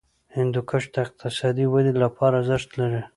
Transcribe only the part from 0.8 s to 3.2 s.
د اقتصادي ودې لپاره ارزښت لري.